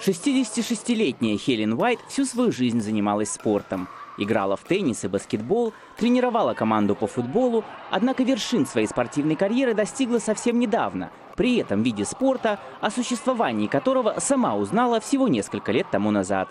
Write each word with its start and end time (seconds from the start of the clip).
66-летняя 0.00 1.36
Хелен 1.36 1.74
Уайт 1.74 2.00
всю 2.08 2.24
свою 2.24 2.52
жизнь 2.52 2.80
занималась 2.80 3.32
спортом. 3.32 3.86
Играла 4.16 4.56
в 4.56 4.64
теннис 4.64 5.04
и 5.04 5.08
баскетбол, 5.08 5.74
тренировала 5.98 6.54
команду 6.54 6.94
по 6.94 7.06
футболу, 7.06 7.64
однако 7.90 8.22
вершин 8.22 8.66
своей 8.66 8.86
спортивной 8.86 9.36
карьеры 9.36 9.74
достигла 9.74 10.18
совсем 10.18 10.58
недавно, 10.58 11.10
при 11.36 11.56
этом 11.56 11.82
виде 11.82 12.04
спорта, 12.06 12.58
о 12.80 12.90
существовании 12.90 13.66
которого 13.66 14.16
сама 14.20 14.56
узнала 14.56 15.00
всего 15.00 15.28
несколько 15.28 15.70
лет 15.70 15.86
тому 15.90 16.10
назад. 16.10 16.48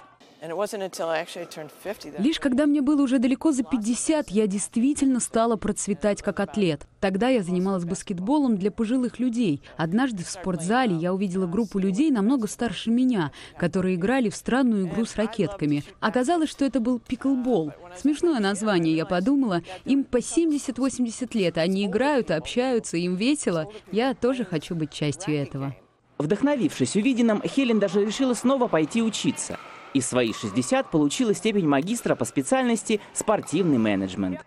Лишь 2.18 2.40
когда 2.40 2.66
мне 2.66 2.82
было 2.82 3.02
уже 3.02 3.20
далеко 3.20 3.52
за 3.52 3.64
50, 3.64 4.30
я 4.30 4.48
действительно 4.48 5.20
стала 5.20 5.58
процветать 5.58 6.22
как 6.22 6.40
атлет. 6.40 6.88
Тогда 7.02 7.28
я 7.28 7.44
занималась 7.44 7.84
баскетболом 7.84 8.58
для 8.58 8.72
пожилых 8.72 9.20
людей. 9.20 9.62
Однажды 9.76 10.24
в 10.24 10.30
спортзале 10.30 10.96
я 10.96 11.14
увидела 11.14 11.46
группу 11.46 11.78
людей 11.78 12.10
намного 12.10 12.48
старше 12.48 12.90
меня, 12.90 13.34
которые 13.58 13.96
играли 13.96 14.30
в 14.30 14.36
странную 14.36 14.88
игру 14.88 15.06
с 15.06 15.18
ракетками. 15.18 15.84
Оказалось, 16.00 16.50
что 16.50 16.64
это 16.64 16.80
был 16.80 17.00
пиклбол. 17.00 17.74
Смешное 17.98 18.40
название, 18.40 18.96
я 18.96 19.06
подумала. 19.06 19.62
Им 19.84 20.06
по 20.06 20.18
70-80 20.18 21.38
лет. 21.38 21.58
Они 21.58 21.86
играют, 21.86 22.32
общаются, 22.32 22.96
им 22.96 23.16
весело. 23.16 23.70
Я 23.92 24.14
тоже 24.14 24.46
хочу 24.46 24.74
быть 24.74 24.92
частью 24.92 25.36
этого. 25.36 25.76
Вдохновившись 26.18 26.96
увиденным, 26.96 27.42
Хелен 27.42 27.80
даже 27.80 28.06
решила 28.06 28.34
снова 28.34 28.68
пойти 28.68 29.02
учиться– 29.02 29.58
и 29.94 30.02
свои 30.02 30.34
60 30.34 30.92
получила 30.92 31.34
степень 31.34 31.68
магистра 31.68 32.16
по 32.16 32.26
специальности 32.26 33.00
«Спортивный 33.14 33.78
менеджмент». 33.78 34.40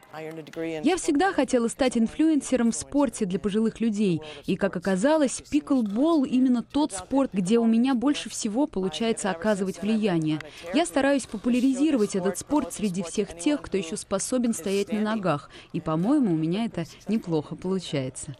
Я 0.82 0.96
всегда 0.96 1.32
хотела 1.32 1.68
стать 1.68 1.96
инфлюенсером 1.96 2.72
в 2.72 2.76
спорте 2.76 3.24
для 3.24 3.38
пожилых 3.38 3.80
людей. 3.80 4.20
И, 4.46 4.56
как 4.56 4.76
оказалось, 4.76 5.42
пиклбол– 5.50 6.24
именно 6.32 6.62
тот 6.62 6.92
спорт, 6.92 7.30
где 7.32 7.58
у 7.58 7.66
меня 7.66 7.94
больше 7.94 8.30
всего 8.30 8.66
получается 8.66 9.30
оказывать 9.30 9.82
влияние. 9.82 10.40
Я 10.74 10.86
стараюсь 10.86 11.26
популяризировать 11.26 12.16
этот 12.16 12.38
спорт 12.38 12.72
среди 12.72 13.02
всех 13.02 13.36
тех, 13.36 13.60
кто 13.60 13.76
еще 13.76 13.96
способен 13.96 14.54
стоять 14.54 14.92
на 14.92 15.00
ногах. 15.00 15.50
И, 15.72 15.80
по-моему, 15.80 16.32
у 16.32 16.36
меня 16.36 16.64
это 16.64 16.84
неплохо 17.08 17.56
получается. 17.56 18.36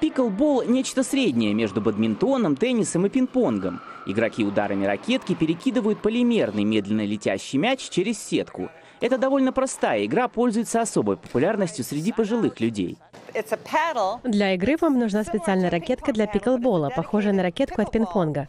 Пиклбол– 0.00 0.64
нечто 0.66 1.04
среднее 1.04 1.54
между 1.54 1.80
бадминтоном, 1.80 2.56
теннисом 2.56 3.06
и 3.06 3.08
пинг-понгом. 3.08 3.80
Игроки 4.06 4.44
ударами 4.44 4.84
ракетки 4.84 5.34
перекидывают 5.34 6.02
полимерный 6.02 6.64
медленно 6.64 7.04
летящий 7.04 7.58
мяч 7.58 7.88
через 7.88 8.18
сетку. 8.18 8.68
Это 9.00 9.18
довольно 9.18 9.52
простая 9.52 10.04
игра, 10.04 10.28
пользуется 10.28 10.80
особой 10.80 11.16
популярностью 11.16 11.84
среди 11.84 12.12
пожилых 12.12 12.60
людей. 12.60 12.98
Для 14.24 14.54
игры 14.54 14.76
вам 14.80 14.98
нужна 14.98 15.24
специальная 15.24 15.70
ракетка 15.70 16.12
для 16.12 16.26
пиклбола, 16.26 16.90
похожая 16.90 17.32
на 17.32 17.42
ракетку 17.42 17.80
от 17.80 17.90
пинг-понга. 17.90 18.46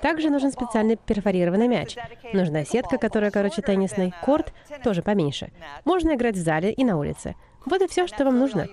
Также 0.00 0.30
нужен 0.30 0.52
специальный 0.52 0.96
перфорированный 0.96 1.68
мяч. 1.68 1.96
Нужна 2.32 2.64
сетка, 2.64 2.98
которая 2.98 3.30
короче 3.30 3.62
теннисной, 3.62 4.12
корт 4.24 4.52
тоже 4.82 5.02
поменьше. 5.02 5.52
Можно 5.84 6.14
играть 6.14 6.36
в 6.36 6.42
зале 6.42 6.72
и 6.72 6.84
на 6.84 6.98
улице. 6.98 7.34
Вот 7.64 7.80
и 7.80 7.86
все, 7.86 8.06
что 8.06 8.24
вам 8.24 8.38
нужно. 8.38 8.68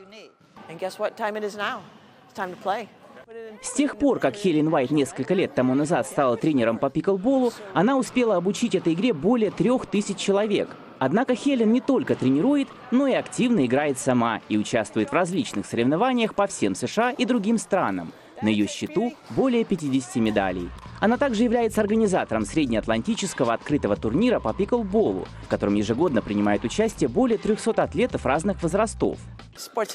С 3.61 3.73
тех 3.73 3.97
пор, 3.97 4.19
как 4.19 4.35
Хелен 4.35 4.73
Уайт 4.73 4.91
несколько 4.91 5.33
лет 5.33 5.53
тому 5.53 5.75
назад 5.75 6.07
стала 6.07 6.35
тренером 6.35 6.77
по 6.77 6.89
пиклболу, 6.89 7.53
она 7.73 7.97
успела 7.97 8.35
обучить 8.35 8.75
этой 8.75 8.93
игре 8.93 9.13
более 9.13 9.51
трех 9.51 9.85
тысяч 9.85 10.17
человек. 10.17 10.75
Однако 10.99 11.35
Хелен 11.35 11.71
не 11.71 11.81
только 11.81 12.15
тренирует, 12.15 12.67
но 12.91 13.07
и 13.07 13.13
активно 13.13 13.65
играет 13.65 13.99
сама 13.99 14.41
и 14.49 14.57
участвует 14.57 15.09
в 15.09 15.13
различных 15.13 15.65
соревнованиях 15.65 16.35
по 16.35 16.47
всем 16.47 16.75
США 16.75 17.11
и 17.11 17.25
другим 17.25 17.57
странам. 17.57 18.11
На 18.41 18.49
ее 18.49 18.67
счету 18.67 19.13
более 19.29 19.63
50 19.63 20.15
медалей. 20.17 20.69
Она 21.01 21.17
также 21.17 21.43
является 21.43 21.81
организатором 21.81 22.45
среднеатлантического 22.45 23.53
открытого 23.53 23.95
турнира 23.95 24.39
по 24.39 24.53
пиклболу, 24.53 25.27
в 25.43 25.47
котором 25.47 25.73
ежегодно 25.73 26.21
принимает 26.21 26.63
участие 26.63 27.09
более 27.09 27.39
300 27.39 27.81
атлетов 27.81 28.23
разных 28.27 28.61
возрастов. 28.61 29.17
Спорт 29.57 29.89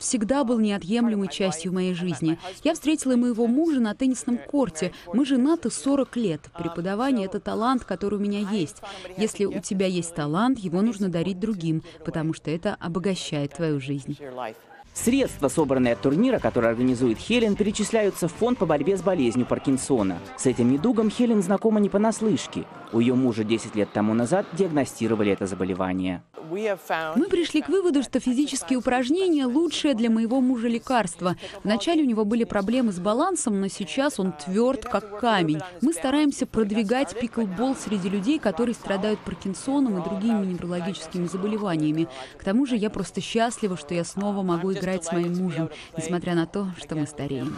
всегда 0.00 0.44
был 0.44 0.60
неотъемлемой 0.60 1.26
частью 1.28 1.72
моей 1.72 1.94
жизни. 1.94 2.38
Я 2.62 2.74
встретила 2.74 3.16
моего 3.16 3.48
мужа 3.48 3.80
на 3.80 3.92
теннисном 3.94 4.38
корте. 4.38 4.92
Мы 5.12 5.26
женаты 5.26 5.70
40 5.70 6.16
лет. 6.16 6.40
Преподавание— 6.56 7.26
это 7.26 7.40
талант, 7.40 7.84
который 7.84 8.20
у 8.20 8.22
меня 8.22 8.38
есть. 8.52 8.82
Если 9.16 9.46
у 9.46 9.58
тебя 9.60 9.86
есть 9.86 10.14
талант, 10.14 10.60
его 10.60 10.80
нужно 10.80 11.08
дарить 11.08 11.40
другим, 11.40 11.82
потому 12.04 12.34
что 12.34 12.52
это 12.52 12.76
обогащает 12.78 13.54
твою 13.54 13.80
жизнь. 13.80 14.16
Средства, 14.94 15.48
собранные 15.48 15.94
от 15.94 16.00
турнира, 16.00 16.38
который 16.38 16.70
организует 16.70 17.18
Хелен, 17.18 17.56
перечисляются 17.56 18.28
в 18.28 18.32
фонд 18.32 18.58
по 18.58 18.66
борьбе 18.66 18.96
с 18.96 19.02
болезнью 19.02 19.46
Паркинсона. 19.46 20.18
С 20.36 20.46
этим 20.46 20.70
недугом 20.70 21.10
Хелен 21.10 21.42
знакома 21.42 21.80
не 21.80 21.88
понаслышке. 21.88 22.64
У 22.92 23.00
ее 23.00 23.14
мужа 23.14 23.42
10 23.42 23.74
лет 23.74 23.90
тому 23.92 24.12
назад 24.12 24.46
диагностировали 24.52 25.32
это 25.32 25.46
заболевание. 25.46 26.22
Мы 26.50 27.28
пришли 27.30 27.62
к 27.62 27.68
выводу, 27.68 28.02
что 28.02 28.20
физические 28.20 28.78
упражнения– 28.78 29.46
лучшее 29.46 29.94
для 29.94 30.10
моего 30.10 30.42
мужа 30.42 30.68
лекарство. 30.68 31.36
Вначале 31.64 32.02
у 32.02 32.06
него 32.06 32.26
были 32.26 32.44
проблемы 32.44 32.92
с 32.92 32.98
балансом, 32.98 33.60
но 33.60 33.68
сейчас 33.68 34.20
он 34.20 34.32
тверд, 34.32 34.84
как 34.84 35.18
камень. 35.18 35.60
Мы 35.80 35.94
стараемся 35.94 36.44
продвигать 36.44 37.18
пиклбол 37.18 37.74
среди 37.74 38.10
людей, 38.10 38.38
которые 38.38 38.74
страдают 38.74 39.20
Паркинсоном 39.20 39.98
и 39.98 40.04
другими 40.04 40.44
неврологическими 40.44 41.26
заболеваниями. 41.26 42.08
К 42.36 42.44
тому 42.44 42.66
же 42.66 42.76
я 42.76 42.90
просто 42.90 43.22
счастлива, 43.22 43.78
что 43.78 43.94
я 43.94 44.04
снова 44.04 44.42
могу 44.42 44.72
играть 44.72 45.04
с 45.04 45.12
моим 45.12 45.34
мужем, 45.36 45.70
несмотря 45.96 46.34
на 46.34 46.46
то, 46.46 46.68
что 46.76 46.96
мы 46.96 47.06
стареем. 47.06 47.56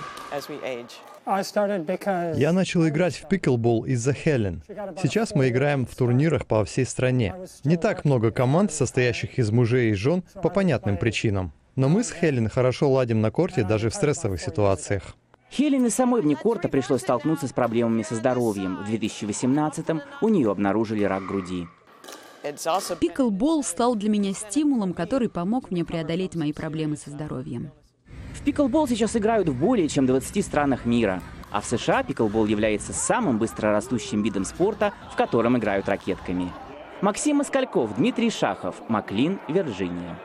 Я 1.27 2.53
начал 2.53 2.87
играть 2.87 3.17
в 3.17 3.29
пиклбол 3.29 3.87
из-за 3.87 4.13
Хелен. 4.13 4.63
Сейчас 5.03 5.24
мы 5.33 5.49
играем 5.49 5.87
в 5.87 5.95
турнирах 5.95 6.47
по 6.47 6.65
всей 6.65 6.85
стране. 6.85 7.35
Не 7.65 7.77
так 7.77 8.05
много 8.05 8.31
команд, 8.31 8.73
состоящих 8.73 9.39
из 9.39 9.51
мужей 9.51 9.91
и 9.91 9.95
жен, 9.95 10.25
по 10.43 10.51
понятным 10.51 10.97
причинам. 10.97 11.53
Но 11.77 11.89
мы 11.89 12.05
с 12.05 12.11
Хелен 12.13 12.49
хорошо 12.49 12.91
ладим 12.91 13.21
на 13.21 13.31
корте 13.31 13.65
даже 13.65 13.91
в 13.91 13.95
стрессовых 13.95 14.41
ситуациях. 14.41 15.17
Хелен 15.51 15.87
и 15.87 15.91
самой 15.91 16.21
вне 16.21 16.35
корта 16.35 16.69
пришлось 16.69 17.03
столкнуться 17.03 17.47
с 17.47 17.53
проблемами 17.53 18.03
со 18.03 18.17
здоровьем. 18.17 18.85
В 18.85 18.91
2018-м 18.91 20.03
у 20.21 20.29
нее 20.29 20.51
обнаружили 20.51 21.05
рак 21.05 21.25
груди. 21.27 21.67
Пиклбол 23.01 23.65
стал 23.65 23.95
для 23.95 24.11
меня 24.11 24.33
стимулом, 24.35 24.93
который 24.93 25.29
помог 25.29 25.71
мне 25.71 25.85
преодолеть 25.85 26.35
мои 26.35 26.53
проблемы 26.53 26.97
со 26.97 27.11
здоровьем. 27.11 27.71
В 28.35 28.43
пиклбол 28.43 28.87
сейчас 28.87 29.17
играют 29.17 29.49
в 29.49 29.59
более 29.59 29.89
чем 29.89 30.07
20 30.07 30.45
странах 30.45 30.85
мира. 30.85 31.23
А 31.55 31.61
в 31.61 31.67
США 31.67 32.03
пиклбол 32.03 32.47
является 32.47 32.93
самым 32.93 33.39
быстрорастущим 33.39 34.25
видом 34.25 34.45
спорта, 34.45 34.93
в 35.13 35.15
котором 35.15 35.57
играют 35.57 35.89
ракетками. 35.89 36.53
Максим 37.01 37.37
Москальков, 37.37 37.95
Дмитрий 37.95 38.31
Шахов, 38.31 38.75
Маклин, 38.89 39.39
Вирджиния. 39.47 40.19